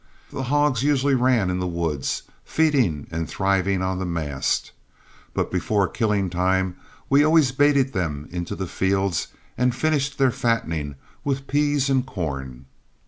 The 0.31 0.41
hogs 0.41 0.81
usually 0.81 1.13
ran 1.13 1.51
in 1.51 1.59
the 1.59 1.67
woods, 1.67 2.23
feeding 2.43 3.05
and 3.11 3.29
thriving 3.29 3.83
on 3.83 3.99
the 3.99 4.05
mast, 4.07 4.71
but 5.35 5.51
before 5.51 5.87
killing 5.87 6.27
time 6.27 6.75
we 7.07 7.23
always 7.23 7.51
baited 7.51 7.93
them 7.93 8.27
into 8.31 8.55
the 8.55 8.65
fields 8.65 9.27
and 9.59 9.75
finished 9.75 10.17
their 10.17 10.31
fattening 10.31 10.95
with 11.23 11.45
peas 11.45 11.87
and 11.87 12.03
corn. 12.03 12.65